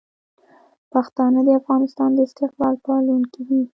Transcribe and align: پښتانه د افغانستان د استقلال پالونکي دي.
پښتانه 0.91 1.39
د 1.47 1.49
افغانستان 1.59 2.09
د 2.13 2.19
استقلال 2.27 2.75
پالونکي 2.85 3.41
دي. 3.49 3.61